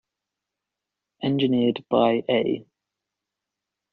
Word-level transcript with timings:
Engineered 1.21 1.85
by 1.87 2.23
A. 2.27 2.65